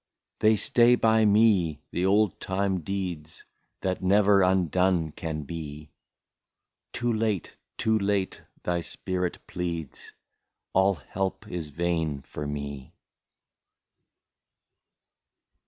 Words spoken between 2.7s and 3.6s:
deeds,